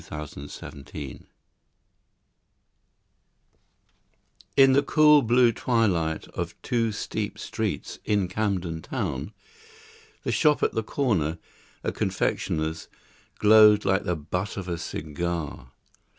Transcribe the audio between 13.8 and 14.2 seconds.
like the